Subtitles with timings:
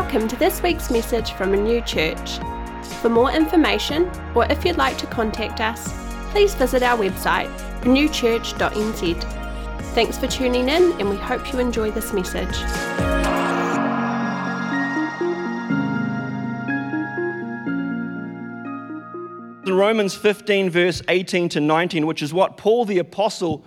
[0.00, 2.38] Welcome to this week's message from a new church.
[3.00, 5.92] For more information, or if you'd like to contact us,
[6.30, 9.22] please visit our website, renewchurch.nz.
[9.94, 12.56] Thanks for tuning in, and we hope you enjoy this message.
[19.66, 23.64] In Romans 15, verse 18 to 19, which is what Paul the Apostle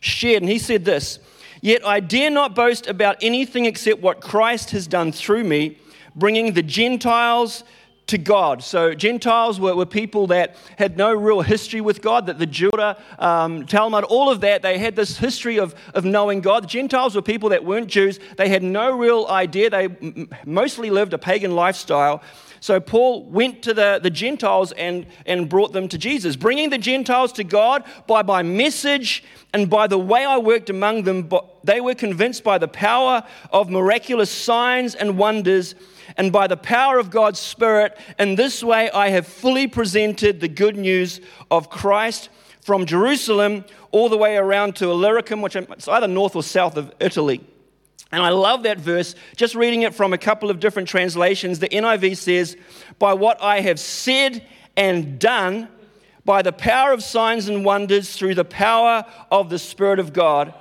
[0.00, 1.20] shared, and he said this
[1.60, 5.78] Yet I dare not boast about anything except what Christ has done through me,
[6.16, 7.64] bringing the Gentiles
[8.10, 8.62] to God.
[8.62, 13.00] So, Gentiles were, were people that had no real history with God, that the Judah,
[13.18, 16.64] um, Talmud, all of that, they had this history of, of knowing God.
[16.64, 19.88] The Gentiles were people that weren't Jews, they had no real idea, they
[20.44, 22.20] mostly lived a pagan lifestyle.
[22.58, 26.78] So Paul went to the, the Gentiles and, and brought them to Jesus, bringing the
[26.78, 29.24] Gentiles to God by my message
[29.54, 31.30] and by the way I worked among them.
[31.64, 35.74] They were convinced by the power of miraculous signs and wonders
[36.16, 37.96] and by the power of God's Spirit.
[38.18, 42.28] In this way, I have fully presented the good news of Christ
[42.60, 46.92] from Jerusalem all the way around to Illyricum, which is either north or south of
[47.00, 47.40] Italy.
[48.12, 49.14] And I love that verse.
[49.36, 52.56] Just reading it from a couple of different translations, the NIV says,
[52.98, 54.44] By what I have said
[54.76, 55.68] and done,
[56.24, 60.52] by the power of signs and wonders, through the power of the Spirit of God,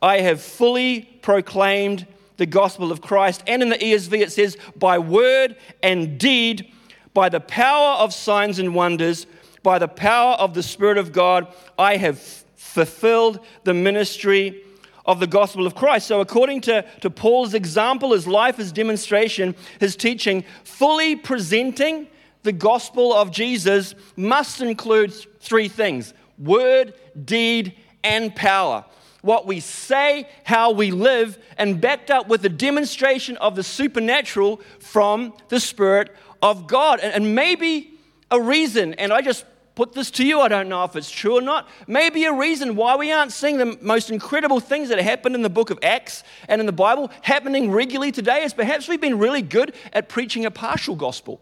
[0.00, 2.06] I have fully proclaimed
[2.38, 3.42] the gospel of Christ.
[3.46, 6.72] And in the ESV, it says, By word and deed,
[7.12, 9.26] by the power of signs and wonders,
[9.62, 12.18] by the power of the Spirit of God, I have
[12.56, 14.62] fulfilled the ministry
[15.04, 16.06] of the gospel of Christ.
[16.06, 22.06] So, according to, to Paul's example, his life, his demonstration, his teaching, fully presenting
[22.44, 28.84] the gospel of Jesus must include three things word, deed, and power.
[29.22, 34.60] What we say, how we live, and backed up with a demonstration of the supernatural
[34.78, 37.00] from the Spirit of God.
[37.00, 37.98] And, and maybe
[38.30, 39.44] a reason, and I just
[39.78, 40.40] put this to you.
[40.40, 41.68] I don't know if it's true or not.
[41.86, 45.48] Maybe a reason why we aren't seeing the most incredible things that happen in the
[45.48, 49.40] book of Acts and in the Bible happening regularly today is perhaps we've been really
[49.40, 51.40] good at preaching a partial gospel.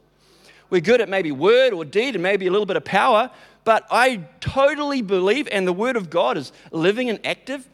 [0.68, 3.30] We're good at maybe word or deed and maybe a little bit of power,
[3.66, 7.68] but I totally believe, and the word of God is living and active.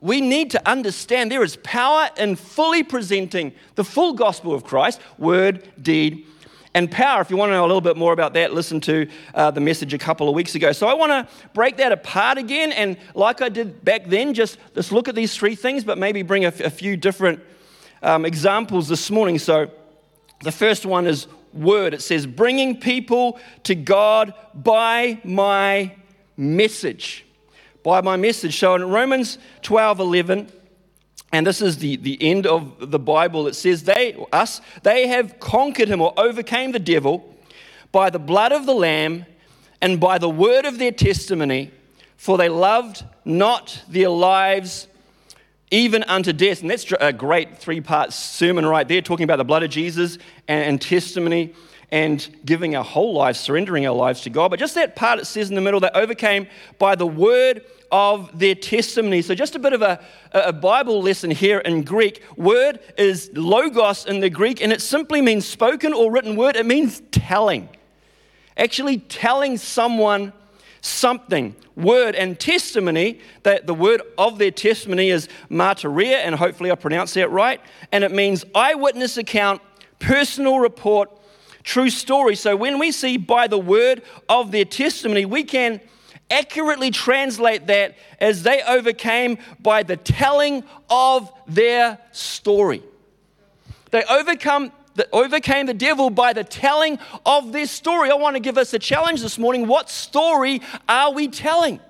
[0.00, 5.00] We need to understand there is power in fully presenting the full gospel of Christ,
[5.18, 6.26] word, deed,
[6.72, 7.20] and power.
[7.20, 9.60] If you want to know a little bit more about that, listen to uh, the
[9.60, 10.72] message a couple of weeks ago.
[10.72, 14.56] So I want to break that apart again, and like I did back then, just,
[14.74, 17.38] just look at these three things, but maybe bring a, f- a few different
[18.02, 19.38] um, examples this morning.
[19.38, 19.70] So
[20.42, 21.94] the first one is word.
[21.94, 25.94] It says, bringing people to God by my
[26.36, 27.24] message.
[27.82, 28.58] By my message.
[28.58, 30.52] So in Romans 12 11,
[31.32, 33.48] and this is the, the end of the Bible.
[33.48, 37.34] It says, they, us, they have conquered him or overcame the devil
[37.90, 39.24] by the blood of the Lamb
[39.80, 41.70] and by the word of their testimony,
[42.16, 44.86] for they loved not their lives
[45.72, 46.60] even unto death.
[46.60, 50.18] And that's a great three part sermon right there, talking about the blood of Jesus
[50.46, 51.54] and, and testimony
[51.90, 54.50] and giving our whole lives, surrendering our lives to God.
[54.50, 56.46] But just that part it says in the middle, they overcame
[56.78, 59.20] by the word of their testimony.
[59.22, 62.22] So, just a bit of a, a Bible lesson here in Greek.
[62.36, 66.56] Word is logos in the Greek, and it simply means spoken or written word.
[66.56, 67.68] It means telling.
[68.56, 70.32] Actually, telling someone
[70.82, 71.56] something.
[71.74, 77.14] Word and testimony, that the word of their testimony is martyria, and hopefully I pronounce
[77.14, 77.60] that right.
[77.90, 79.62] And it means eyewitness account,
[79.98, 81.10] personal report,
[81.62, 82.36] true story.
[82.36, 85.80] So when we see by the word of their testimony, we can
[86.30, 92.82] accurately translate that as they overcame by the telling of their story.
[93.90, 98.10] They overcome that overcame the devil by the telling of this story.
[98.10, 99.66] I want to give us a challenge this morning.
[99.66, 101.80] What story are we telling?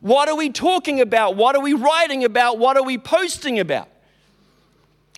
[0.00, 1.36] What are we talking about?
[1.36, 2.58] What are we writing about?
[2.58, 3.88] What are we posting about?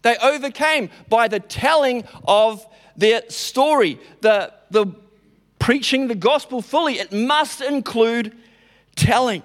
[0.03, 4.87] They overcame by the telling of their story, the, the
[5.59, 6.99] preaching the gospel fully.
[6.99, 8.37] It must include
[8.97, 9.43] telling.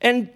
[0.00, 0.30] And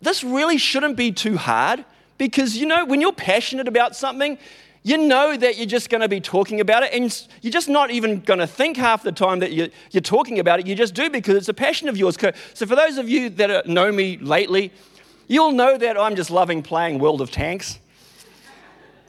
[0.00, 1.84] this really shouldn't be too hard
[2.22, 4.38] because, you know, when you're passionate about something,
[4.84, 7.90] you know that you're just going to be talking about it, and you're just not
[7.90, 9.70] even going to think half the time that you're,
[10.00, 10.68] talking about it.
[10.68, 12.16] You just do because it's a passion of yours.
[12.54, 14.72] So, for those of you that know me lately,
[15.26, 17.80] you'll know that I'm just loving playing World of Tanks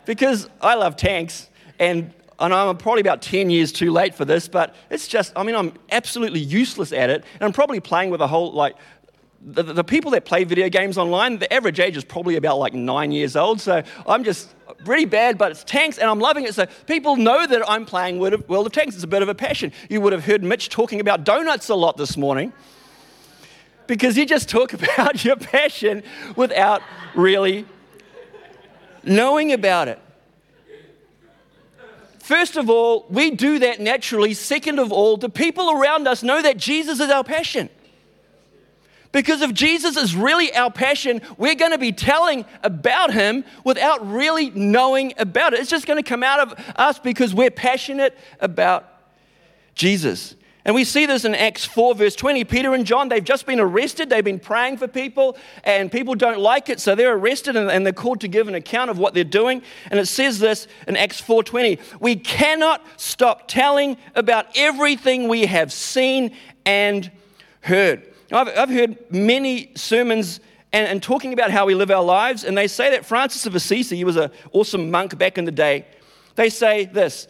[0.05, 4.47] because I love tanks, and, and I'm probably about 10 years too late for this,
[4.47, 8.21] but it's just, I mean, I'm absolutely useless at it, and I'm probably playing with
[8.21, 8.75] a whole, like,
[9.45, 12.73] the, the, people that play video games online, the average age is probably about like
[12.73, 13.59] nine years old.
[13.59, 14.49] So I'm just
[14.85, 16.55] really bad, but it's tanks and I'm loving it.
[16.55, 18.95] So people know that I'm playing World of, World of Tanks.
[18.95, 19.73] It's a bit of a passion.
[19.89, 22.53] You would have heard Mitch talking about donuts a lot this morning
[23.85, 26.03] because you just talk about your passion
[26.35, 26.81] without
[27.13, 27.65] really
[29.03, 29.99] knowing about it.
[32.19, 34.33] First of all, we do that naturally.
[34.33, 37.69] Second of all, the people around us know that Jesus is our passion.
[39.13, 44.05] Because if Jesus is really our passion, we're going to be telling about him without
[44.05, 45.61] really knowing about it.
[45.61, 48.85] It's just going to come out of us because we're passionate about
[49.75, 50.35] Jesus.
[50.65, 52.43] And we see this in Acts 4, verse 20.
[52.45, 54.09] Peter and John, they've just been arrested.
[54.09, 57.93] They've been praying for people, and people don't like it, so they're arrested and, they're
[57.93, 59.61] called to give an account of what they're doing.
[59.91, 61.79] And it says this in Acts 4:20.
[61.99, 67.11] We cannot stop telling about everything we have seen and
[67.61, 68.12] heard.
[68.33, 70.39] I've, I've heard many sermons
[70.71, 73.53] and, and, talking about how we live our lives, and they say that Francis of
[73.53, 75.85] Assisi, he was an awesome monk back in the day,
[76.35, 77.27] they say this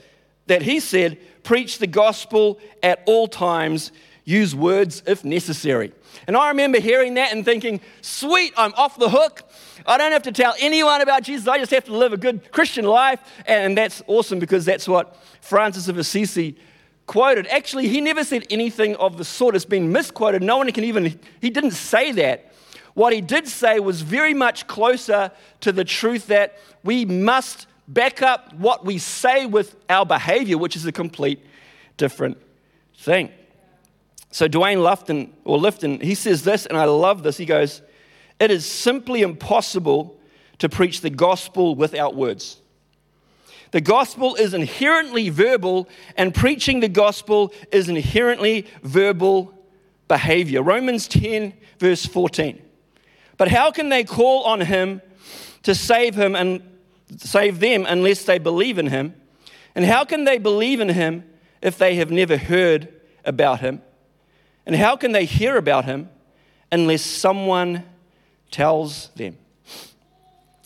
[0.48, 3.92] that he said, Preach the gospel at all times,
[4.24, 5.92] use words if necessary.
[6.26, 9.44] And I remember hearing that and thinking, Sweet, I'm off the hook.
[9.86, 11.48] I don't have to tell anyone about Jesus.
[11.48, 13.20] I just have to live a good Christian life.
[13.46, 16.56] And that's awesome because that's what Francis of Assisi
[17.08, 17.48] quoted.
[17.48, 19.56] Actually, he never said anything of the sort.
[19.56, 20.42] It's been misquoted.
[20.42, 22.54] No one can even, he didn't say that.
[22.94, 28.22] What he did say was very much closer to the truth that we must back
[28.22, 31.44] up what we say with our behavior, which is a complete
[31.98, 32.38] different
[32.98, 33.32] thing.
[34.32, 37.38] So Duane Lufton, or Lifton, he says this, and I love this.
[37.38, 37.82] He goes,
[38.40, 40.20] It is simply impossible
[40.60, 42.62] to preach the gospel without words.
[43.74, 49.52] The gospel is inherently verbal, and preaching the gospel is inherently verbal
[50.08, 50.62] behavior.
[50.62, 52.62] Romans 10, verse 14.
[53.36, 55.02] But how can they call on him
[55.64, 56.62] to save him and
[57.18, 59.16] save them unless they believe in him?
[59.74, 61.24] And how can they believe in him
[61.60, 62.94] if they have never heard
[63.26, 63.81] about him?
[64.68, 66.10] And how can they hear about him
[66.72, 67.86] unless someone
[68.52, 69.36] tells them?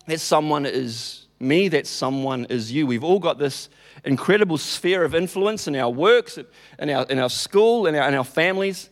[0.08, 2.88] That someone is me, that someone is you.
[2.88, 3.70] We've all got this
[4.04, 6.40] incredible sphere of influence in our works,
[6.80, 8.90] in our, in our school, in our, in our families.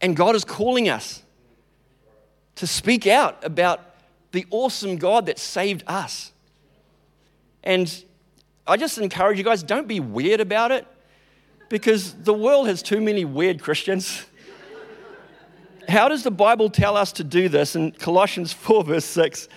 [0.00, 1.22] And God is calling us
[2.56, 3.80] to speak out about
[4.32, 6.32] the awesome God that saved us.
[7.62, 8.04] And
[8.66, 10.86] I just encourage you guys don't be weird about it
[11.68, 14.24] because the world has too many weird Christians.
[15.88, 17.76] How does the Bible tell us to do this?
[17.76, 19.48] In Colossians 4, verse 6,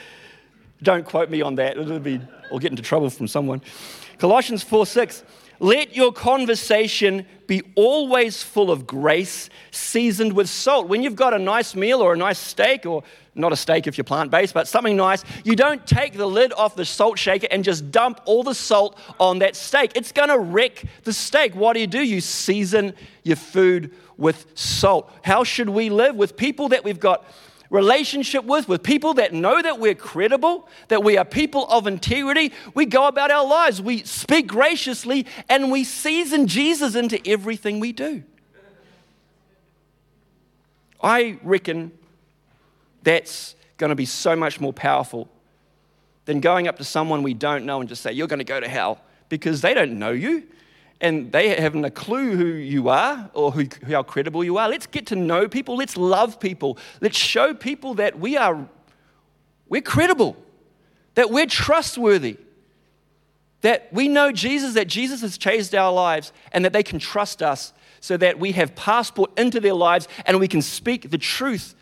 [0.82, 1.78] don't quote me on that.
[1.78, 2.22] It'll be,
[2.52, 3.62] I'll get into trouble from someone.
[4.18, 5.24] Colossians 4 6.
[5.62, 10.88] Let your conversation be always full of grace, seasoned with salt.
[10.88, 13.04] When you've got a nice meal or a nice steak, or
[13.36, 16.54] not a steak if you're plant based, but something nice, you don't take the lid
[16.54, 19.92] off the salt shaker and just dump all the salt on that steak.
[19.96, 21.56] It's going to wreck the steak.
[21.56, 22.02] What do you do?
[22.02, 22.94] You season
[23.24, 25.12] your food with salt.
[25.24, 26.16] How should we live?
[26.16, 27.26] With people that we've got
[27.70, 32.52] relationship with, with people that know that we're credible, that we are people of integrity,
[32.74, 33.82] we go about our lives.
[33.82, 38.24] We speak graciously and we season Jesus into everything we do.
[41.02, 41.92] I reckon
[43.04, 45.30] that's going to be so much more powerful
[46.26, 48.60] than going up to someone we don't know and just say, You're going to go
[48.60, 50.44] to hell because they don't know you
[51.02, 54.68] and they haven't a clue who you are or who, how credible you are.
[54.68, 55.78] Let's get to know people.
[55.78, 56.78] Let's love people.
[57.00, 58.68] Let's show people that we are
[59.70, 60.36] we're credible,
[61.14, 62.38] that we're trustworthy,
[63.62, 67.44] that we know Jesus, that Jesus has changed our lives, and that they can trust
[67.44, 71.76] us so that we have passport into their lives and we can speak the truth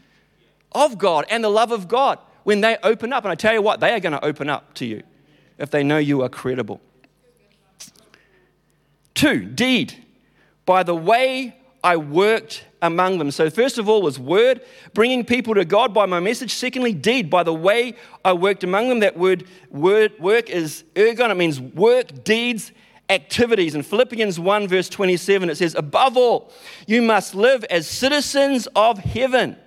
[0.73, 3.23] of God and the love of God when they open up.
[3.23, 5.03] And I tell you what, they are going to open up to you
[5.57, 6.81] if they know you are credible.
[9.17, 10.05] Two, deed.
[10.67, 13.31] By the way I worked among them.
[13.31, 14.61] So, first of all, was word,
[14.93, 16.53] bringing people to God by my message.
[16.53, 18.99] Secondly, deed, by the way I worked among them.
[18.99, 22.71] That word, word work is ergon, it means work, deeds,
[23.09, 23.73] activities.
[23.73, 26.53] In Philippians 1, verse 27, it says, Above all,
[26.85, 29.57] you must live as citizens of heaven,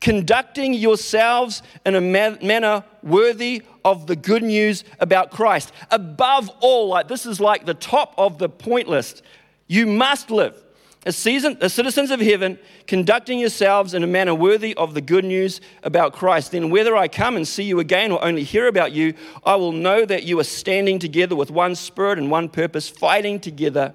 [0.00, 5.72] conducting yourselves in a manner worthy of the good news about Christ.
[5.90, 9.22] Above all, like this is like the top of the point list.
[9.66, 10.62] You must live
[11.06, 16.12] as, citizens of heaven, conducting yourselves in a manner worthy of the good news about
[16.12, 16.52] Christ.
[16.52, 19.72] Then, whether I come and see you again or only hear about you, I will
[19.72, 23.94] know that you are standing together with one spirit and one purpose, fighting together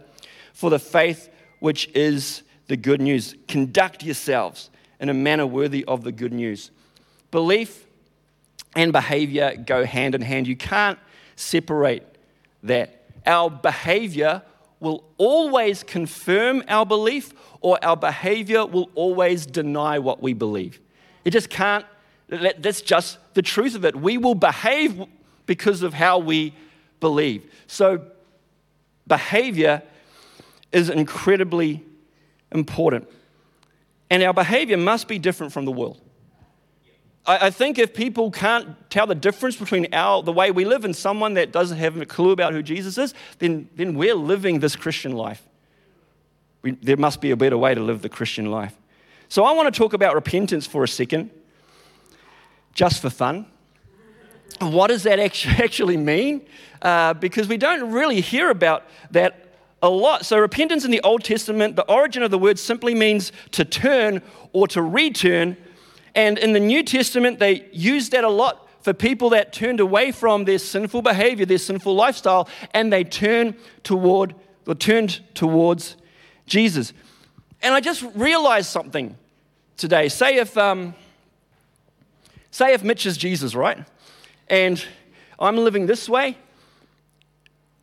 [0.54, 3.36] for the faith which is the good news.
[3.48, 6.72] Conduct yourselves in a manner worthy of the good news.
[7.30, 7.86] Belief
[8.75, 10.48] and behavior go hand in hand.
[10.48, 11.00] You can't
[11.36, 12.03] separate
[12.63, 13.06] that.
[13.25, 14.42] Our behavior
[14.80, 20.80] will always confirm our belief, or our behavior will always deny what we believe.
[21.24, 21.86] It just can't,
[22.27, 23.96] that's just the truth of it.
[23.96, 25.01] We will behave
[25.46, 26.53] because of how we
[27.00, 27.50] believe.
[27.68, 28.06] So,
[29.08, 29.82] behavior
[30.72, 31.84] is incredibly
[32.51, 33.10] important.
[34.10, 36.00] And our behavior must be different from the world.
[37.25, 40.94] I, think if people can't tell the difference between our, the way we live and
[40.94, 44.75] someone that doesn't have a clue about who Jesus is, then, then we're living this
[44.75, 45.42] Christian life.
[46.63, 48.75] We, there must be a better way to live the Christian life.
[49.30, 51.30] So I want to talk about repentance for a second,
[52.74, 53.46] just for fun.
[54.60, 55.20] What does that
[55.60, 56.46] actually mean?
[56.82, 60.25] Uh, because we don't really hear about that a lot.
[60.25, 64.22] So, repentance in the Old Testament, the origin of the word simply means to turn
[64.53, 65.58] or to return
[66.15, 70.12] and in the New Testament, they used that a lot for people that turned away
[70.12, 74.36] from their sinful behavior, their sinful lifestyle, and they turned toward
[74.67, 75.96] or turned towards
[76.46, 76.93] Jesus.
[77.62, 79.17] And I just realized something
[79.77, 80.10] today.
[80.10, 80.93] Say if um,
[82.51, 83.86] say if Mitch is Jesus, right?
[84.50, 84.86] And
[85.39, 86.38] I'm living this way.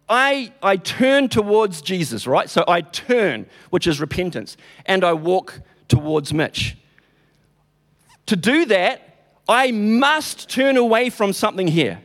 [0.08, 2.50] I, I turn towards Jesus, right?
[2.50, 6.76] So I turn, which is repentance, and I walk towards Mitch.
[8.30, 12.00] To do that, I must turn away from something here.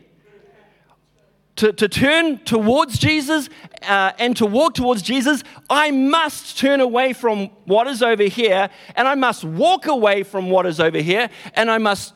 [1.54, 3.48] To, to turn towards Jesus
[3.82, 8.70] uh, and to walk towards Jesus, I must turn away from what is over here
[8.96, 12.12] and I must walk away from what is over here and I must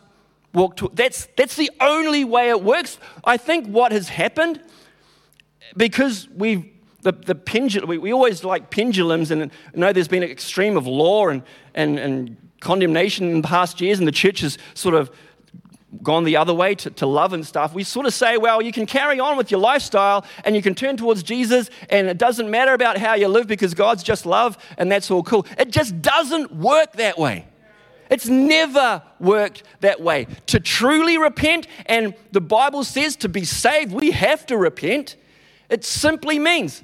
[0.52, 2.98] walk to that's that's the only way it works.
[3.22, 4.60] I think what has happened
[5.76, 6.68] because we've
[7.02, 10.76] the, the pendulum, we, we always like pendulums, and you know there's been an extreme
[10.76, 11.42] of law and,
[11.74, 15.10] and, and condemnation in past years, and the church has sort of
[16.02, 18.72] gone the other way to, to love and stuff, we sort of say, well, you
[18.72, 22.50] can carry on with your lifestyle and you can turn towards Jesus, and it doesn't
[22.50, 25.46] matter about how you live because God's just love and that's all cool.
[25.58, 27.46] It just doesn't work that way.
[28.08, 30.26] It's never worked that way.
[30.46, 35.16] To truly repent, and the Bible says to be saved, we have to repent.
[35.68, 36.82] It simply means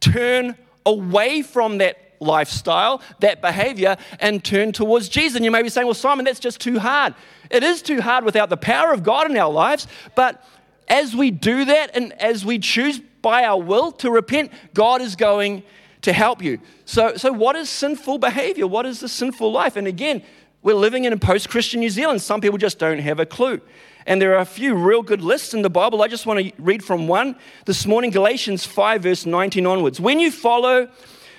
[0.00, 5.36] turn away from that lifestyle, that behavior, and turn towards Jesus.
[5.36, 7.14] And you may be saying, well, Simon, that's just too hard.
[7.50, 9.86] It is too hard without the power of God in our lives.
[10.14, 10.44] But
[10.88, 15.16] as we do that and as we choose by our will to repent, God is
[15.16, 15.62] going
[16.02, 16.60] to help you.
[16.84, 18.66] So, so what is sinful behavior?
[18.66, 19.76] What is the sinful life?
[19.76, 20.22] And again,
[20.62, 22.22] we're living in a post Christian New Zealand.
[22.22, 23.60] Some people just don't have a clue.
[24.08, 26.02] And there are a few real good lists in the Bible.
[26.02, 27.36] I just want to read from one
[27.66, 30.00] this morning Galatians 5, verse 19 onwards.
[30.00, 30.88] When you follow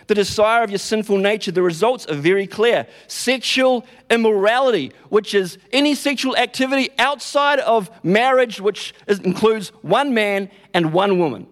[0.06, 2.86] the desire of your sinful nature, the results are very clear.
[3.08, 10.94] Sexual immorality, which is any sexual activity outside of marriage, which includes one man and
[10.94, 11.48] one woman.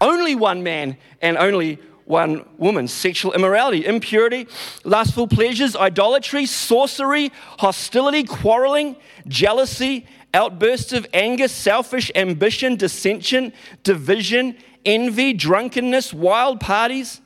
[0.00, 2.86] Only one man and only one woman.
[2.86, 4.46] Sexual immorality, impurity,
[4.84, 8.94] lustful pleasures, idolatry, sorcery, hostility, quarreling,
[9.26, 17.20] jealousy, outbursts of anger, selfish ambition, dissension, division, envy, drunkenness, wild parties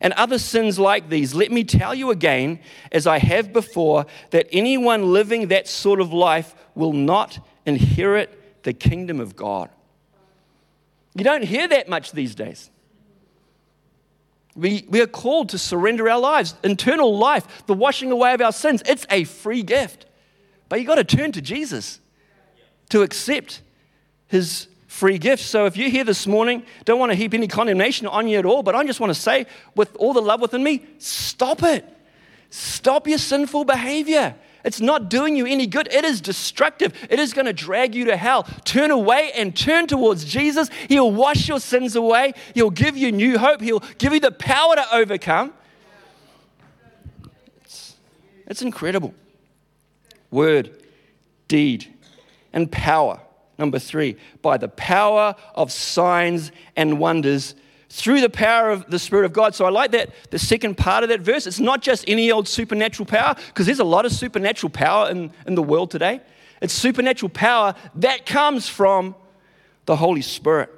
[0.00, 2.60] and other sins like these, let me tell you again,
[2.92, 8.74] as I have before, that anyone living that sort of life will not inherit the
[8.74, 9.70] kingdom of God.
[11.14, 12.70] You don't hear that much these days.
[14.54, 18.52] We, we are called to surrender our lives, internal life, the washing away of our
[18.52, 18.82] sins.
[18.86, 20.04] It's a free gift.
[20.68, 22.00] But you've got to turn to Jesus
[22.90, 23.62] to accept
[24.26, 25.44] his free gifts.
[25.44, 28.46] So if you're here this morning, don't want to heap any condemnation on you at
[28.46, 31.84] all, but I just want to say, with all the love within me, stop it.
[32.50, 34.36] Stop your sinful behavior.
[34.64, 35.92] It's not doing you any good.
[35.92, 36.94] It is destructive.
[37.10, 38.44] It is going to drag you to hell.
[38.64, 40.70] Turn away and turn towards Jesus.
[40.88, 42.32] He'll wash your sins away.
[42.54, 43.60] He'll give you new hope.
[43.60, 45.52] He'll give you the power to overcome.
[47.62, 47.96] It's,
[48.46, 49.14] it's incredible.
[50.30, 50.70] Word,
[51.46, 51.93] deed,
[52.54, 53.20] and power
[53.58, 57.54] Number three, by the power of signs and wonders
[57.88, 59.54] through the power of the Spirit of God.
[59.54, 61.46] So I like that, the second part of that verse.
[61.46, 65.32] It's not just any old supernatural power, because there's a lot of supernatural power in,
[65.46, 66.20] in the world today.
[66.60, 69.14] It's supernatural power that comes from
[69.86, 70.70] the Holy Spirit.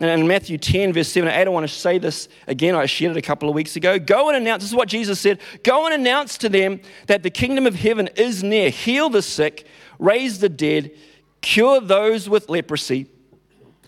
[0.00, 2.76] And in Matthew 10, verse 7 and 8, I want to say this again.
[2.76, 3.98] I shared it a couple of weeks ago.
[3.98, 7.30] Go and announce, this is what Jesus said go and announce to them that the
[7.30, 8.70] kingdom of heaven is near.
[8.70, 9.66] Heal the sick,
[9.98, 10.90] raise the dead,
[11.40, 13.06] cure those with leprosy,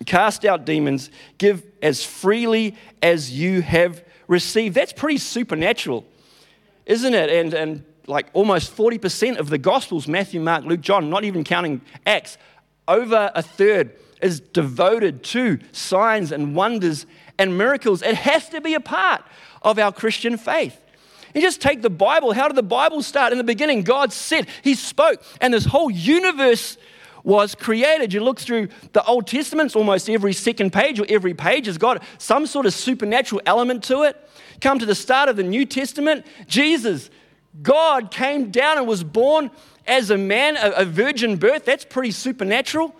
[0.06, 4.74] cast out demons, give as freely as you have received.
[4.74, 6.04] That's pretty supernatural,
[6.86, 7.30] isn't it?
[7.30, 11.80] And, and like almost 40% of the Gospels Matthew, Mark, Luke, John, not even counting
[12.06, 12.38] Acts
[12.88, 17.06] over a third is devoted to signs and wonders
[17.38, 18.02] and miracles.
[18.02, 19.22] It has to be a part
[19.62, 20.78] of our Christian faith.
[21.34, 22.32] You just take the Bible.
[22.32, 23.32] How did the Bible start?
[23.32, 26.76] In the beginning, God said, He spoke, and this whole universe
[27.22, 28.12] was created.
[28.12, 32.02] You look through the Old Testament, almost every second page or every page has got
[32.18, 34.16] some sort of supernatural element to it.
[34.60, 37.10] Come to the start of the New Testament, Jesus,
[37.62, 39.50] God came down and was born
[39.86, 41.64] as a man, a, a virgin birth.
[41.64, 42.94] That's pretty supernatural.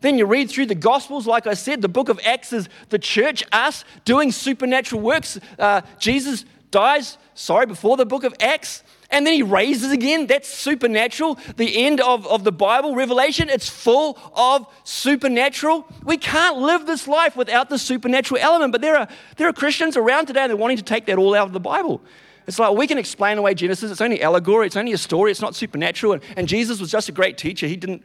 [0.00, 2.98] Then you read through the Gospels, like I said, the book of Acts is the
[3.00, 5.40] church, us doing supernatural works.
[5.58, 10.26] Uh, Jesus dies, sorry, before the book of Acts, and then he raises again.
[10.26, 11.38] That's supernatural.
[11.56, 15.86] The end of, of the Bible, Revelation, it's full of supernatural.
[16.04, 18.72] We can't live this life without the supernatural element.
[18.72, 21.34] But there are, there are Christians around today that are wanting to take that all
[21.34, 22.02] out of the Bible.
[22.46, 23.90] It's like we can explain away Genesis.
[23.90, 24.66] It's only allegory.
[24.66, 25.30] It's only a story.
[25.30, 26.14] It's not supernatural.
[26.14, 27.66] And, and Jesus was just a great teacher.
[27.66, 28.02] He didn't.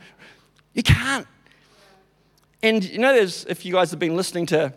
[0.74, 1.28] You can't.
[2.62, 4.74] And you know, there's, if you guys have been listening to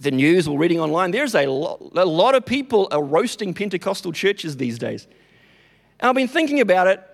[0.00, 4.12] the news or reading online, there's a lot, a lot of people are roasting Pentecostal
[4.12, 5.06] churches these days.
[6.00, 7.06] And I've been thinking about it.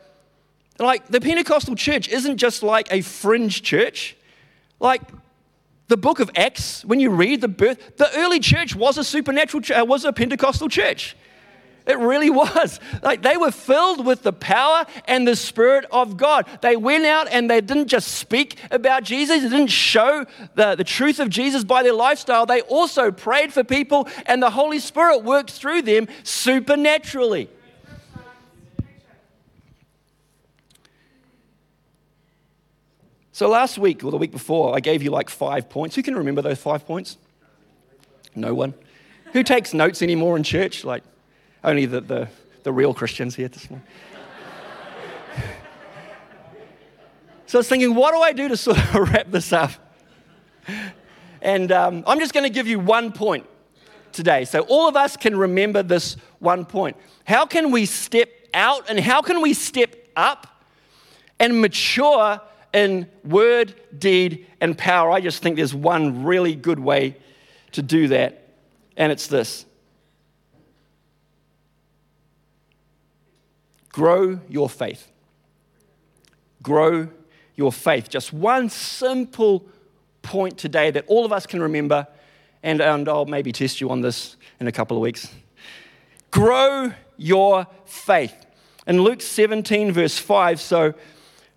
[0.79, 4.17] Like, the Pentecostal church isn't just like a fringe church.
[4.79, 5.03] Like,
[5.89, 9.63] the book of Acts, when you read the birth, the early church was a supernatural,
[9.75, 11.17] uh, was a Pentecostal church.
[11.87, 12.81] It really was.
[13.03, 16.47] Like they were filled with the power and the Spirit of God.
[16.61, 20.85] They went out and they didn't just speak about Jesus, they didn't show the, the
[20.85, 22.45] truth of Jesus by their lifestyle.
[22.45, 27.49] They also prayed for people, and the Holy Spirit worked through them supernaturally.
[33.31, 35.95] So last week or the week before, I gave you like five points.
[35.95, 37.19] Who can remember those five points?
[38.35, 38.73] No one.
[39.35, 40.85] Who takes notes anymore in church?
[40.85, 41.03] Like,
[41.67, 42.29] only the, the,
[42.63, 43.87] the real Christians here this morning.
[47.47, 49.73] so I was thinking, what do I do to sort of wrap this up?
[51.43, 53.47] And um, I'm just going to give you one point
[54.13, 54.45] today.
[54.45, 56.97] So all of us can remember this one point.
[57.25, 60.65] How can we step out and how can we step up
[61.39, 62.41] and mature
[62.73, 65.11] in word, deed, and power?
[65.11, 67.17] I just think there's one really good way
[67.73, 68.49] to do that,
[68.97, 69.66] and it's this
[73.97, 75.11] Grow your faith.
[76.63, 77.09] Grow
[77.55, 78.11] your faith.
[78.11, 79.65] Just one simple
[80.21, 82.07] point today that all of us can remember,
[82.63, 85.33] and, and I'll maybe test you on this in a couple of weeks.
[86.31, 88.35] Grow your faith.
[88.87, 90.93] In Luke 17, verse 5, so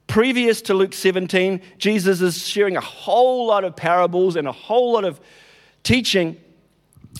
[0.08, 4.94] previous to Luke 17, Jesus is sharing a whole lot of parables and a whole
[4.94, 5.20] lot of
[5.84, 6.40] teaching.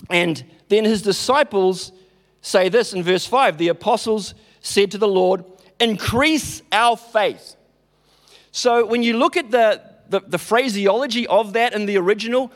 [0.08, 1.92] And then his disciples
[2.40, 5.44] say this in verse 5 the apostles said to the Lord,
[5.78, 7.56] Increase our faith.
[8.52, 12.52] So when you look at the, the, the phraseology of that in the original,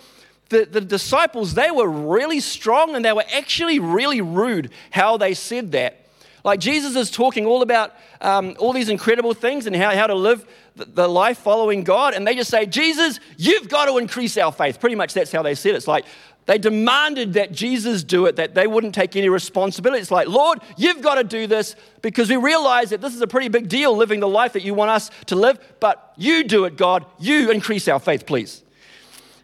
[0.50, 5.32] the, the disciples, they were really strong and they were actually really rude how they
[5.32, 6.06] said that.
[6.44, 10.14] Like Jesus is talking all about um, all these incredible things and how, how to
[10.14, 12.12] live the, the life following God.
[12.12, 14.78] And they just say, Jesus, you've got to increase our faith.
[14.78, 15.76] Pretty much that's how they said it.
[15.76, 16.04] It's like,
[16.46, 20.02] they demanded that Jesus do it, that they wouldn't take any responsibility.
[20.02, 23.26] It's like, Lord, you've got to do this because we realize that this is a
[23.26, 26.66] pretty big deal living the life that you want us to live, but you do
[26.66, 27.06] it, God.
[27.18, 28.62] You increase our faith, please.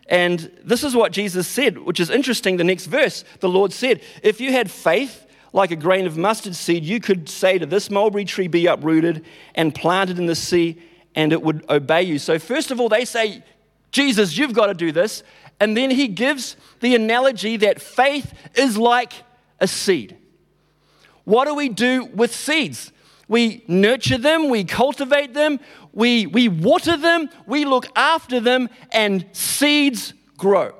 [0.09, 2.57] And this is what Jesus said, which is interesting.
[2.57, 6.55] The next verse, the Lord said, If you had faith like a grain of mustard
[6.55, 10.83] seed, you could say to this mulberry tree, Be uprooted and planted in the sea,
[11.15, 12.19] and it would obey you.
[12.19, 13.43] So, first of all, they say,
[13.93, 15.23] Jesus, you've got to do this.
[15.61, 19.13] And then he gives the analogy that faith is like
[19.61, 20.17] a seed.
[21.25, 22.93] What do we do with seeds?
[23.29, 25.61] We nurture them, we cultivate them,
[25.93, 30.75] we, we water them, we look after them, and seeds grow.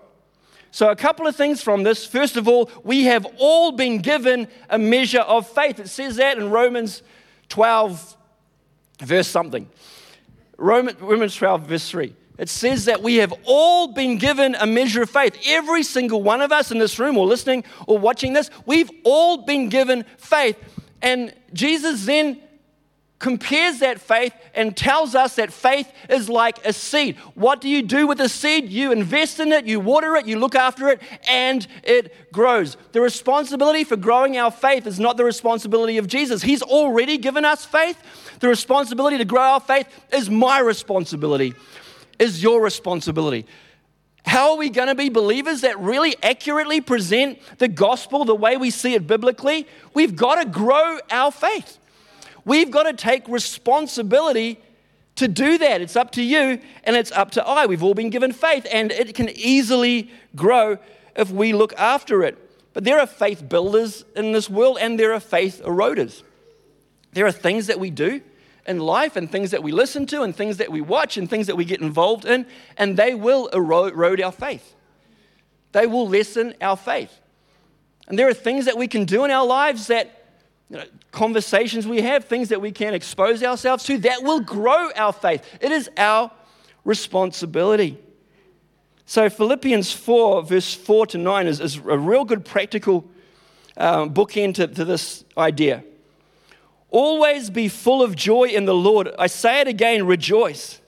[0.73, 2.07] So, a couple of things from this.
[2.07, 5.79] First of all, we have all been given a measure of faith.
[5.79, 7.03] It says that in Romans
[7.49, 8.17] 12,
[9.01, 9.69] verse something.
[10.57, 15.11] Romans 12, verse 3 it says that we have all been given a measure of
[15.11, 15.37] faith.
[15.47, 19.45] Every single one of us in this room or listening or watching this, we've all
[19.45, 20.57] been given faith.
[21.03, 22.41] And Jesus then
[23.19, 27.19] compares that faith and tells us that faith is like a seed.
[27.35, 28.71] What do you do with a seed?
[28.71, 32.79] You invest in it, you water it, you look after it, and it grows.
[32.93, 36.41] The responsibility for growing our faith is not the responsibility of Jesus.
[36.41, 38.03] He's already given us faith.
[38.41, 41.53] The responsibility to grow our faith is my responsibility
[42.21, 43.47] is your responsibility.
[44.25, 48.57] How are we going to be believers that really accurately present the gospel the way
[48.57, 49.67] we see it biblically?
[49.95, 51.79] We've got to grow our faith.
[52.45, 54.61] We've got to take responsibility
[55.17, 55.81] to do that.
[55.81, 57.67] It's up to you and it's up to I.
[57.67, 60.79] We've all been given faith, and it can easily grow
[61.17, 62.39] if we look after it.
[62.73, 66.23] But there are faith builders in this world, and there are faith eroders.
[67.13, 68.21] There are things that we do
[68.67, 71.47] in life, and things that we listen to, and things that we watch, and things
[71.47, 72.47] that we get involved in,
[72.77, 74.75] and they will erode our faith.
[75.73, 77.21] They will lessen our faith.
[78.09, 80.21] And there are things that we can do in our lives that
[80.69, 84.91] you know, conversations we have, things that we can expose ourselves to, that will grow
[84.93, 85.45] our faith.
[85.61, 86.31] It is our
[86.85, 87.99] responsibility.
[89.07, 93.09] So, Philippians 4, verse 4 to 9, is, is a real good practical
[93.77, 95.83] um, bookend to, to this idea.
[96.91, 99.11] Always be full of joy in the Lord.
[99.19, 100.81] I say it again, rejoice.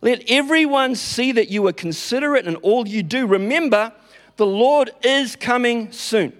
[0.00, 3.26] Let everyone see that you are considerate in all you do.
[3.26, 3.92] Remember,
[4.36, 6.32] the Lord is coming soon.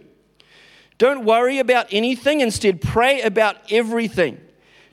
[0.98, 4.40] Don't worry about anything, instead, pray about everything.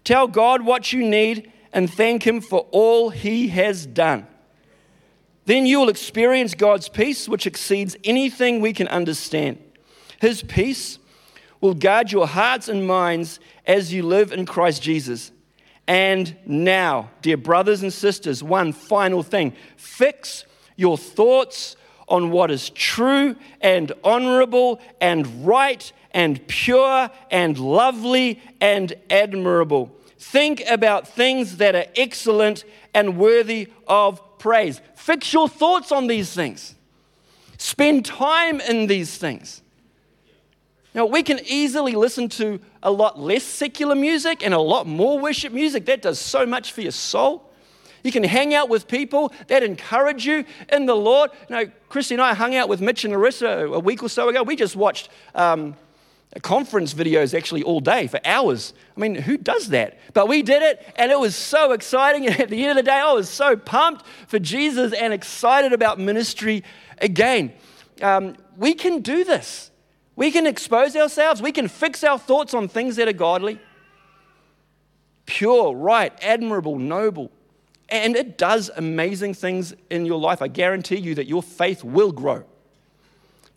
[0.04, 4.28] Tell God what you need and thank Him for all He has done.
[5.46, 9.62] Then you will experience God's peace, which exceeds anything we can understand.
[10.20, 11.00] His peace
[11.62, 15.32] will guard your hearts and minds as you live in Christ Jesus.
[15.88, 21.76] And now, dear brothers and sisters, one final thing fix your thoughts
[22.08, 29.96] on what is true and honorable and right and pure and lovely and admirable.
[30.18, 32.64] Think about things that are excellent
[32.94, 34.82] and worthy of praise.
[34.96, 36.76] Fix your thoughts on these things.
[37.58, 39.62] Spend time in these things.
[40.96, 45.20] Now, we can easily listen to a lot less secular music and a lot more
[45.20, 45.86] worship music.
[45.88, 47.52] That does so much for your soul.
[48.02, 51.32] You can hang out with people that encourage you in the Lord.
[51.50, 54.30] You know, Christy and I hung out with Mitch and Larissa a week or so
[54.30, 54.42] ago.
[54.42, 55.76] We just watched um,
[56.42, 58.74] conference videos actually all day for hours.
[58.96, 60.00] I mean, who does that?
[60.14, 62.26] But we did it, and it was so exciting.
[62.26, 65.74] And at the end of the day, I was so pumped for Jesus and excited
[65.74, 66.64] about ministry
[67.00, 67.52] again.
[68.02, 69.72] Um, we can do this.
[70.16, 71.42] We can expose ourselves.
[71.42, 73.60] We can fix our thoughts on things that are godly,
[75.26, 77.32] pure, right, admirable, noble.
[77.90, 80.42] And it does amazing things in your life.
[80.42, 82.44] I guarantee you that your faith will grow.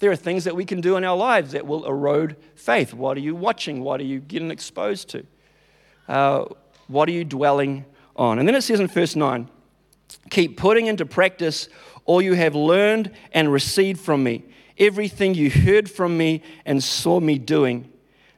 [0.00, 2.94] There are things that we can do in our lives that will erode faith.
[2.94, 3.82] What are you watching?
[3.82, 5.26] What are you getting exposed to?
[6.06, 6.44] Uh,
[6.86, 7.84] what are you dwelling
[8.16, 8.38] on?
[8.38, 9.48] And then it says in verse 9
[10.30, 11.68] keep putting into practice
[12.06, 14.42] all you have learned and received from me,
[14.78, 17.90] everything you heard from me and saw me doing.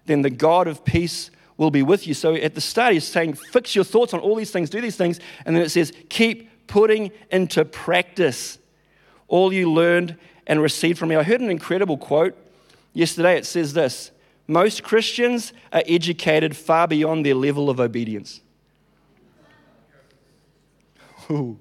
[0.06, 2.14] Then the God of peace will be with you.
[2.14, 4.96] So at the start, he's saying, fix your thoughts on all these things, do these
[4.96, 5.20] things.
[5.44, 8.58] And then it says, keep putting into practice
[9.28, 11.16] all you learned and received from me.
[11.16, 12.36] I heard an incredible quote
[12.92, 13.36] yesterday.
[13.36, 14.10] It says this
[14.46, 18.40] Most Christians are educated far beyond their level of obedience.
[21.30, 21.58] Ooh.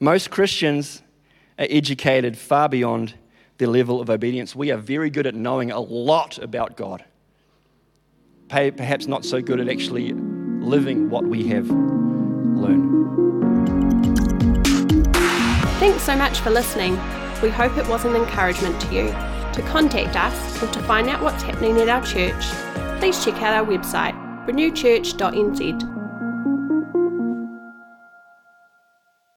[0.00, 1.02] Most Christians
[1.58, 3.14] are educated far beyond
[3.58, 4.54] their level of obedience.
[4.54, 7.04] We are very good at knowing a lot about God,
[8.48, 12.92] perhaps not so good at actually living what we have learned.
[15.78, 16.94] Thanks so much for listening.
[17.40, 19.08] We hope it was an encouragement to you.
[19.52, 22.44] To contact us or to find out what's happening at our church,
[22.98, 24.14] please check out our website,
[24.46, 26.03] renewchurch.nz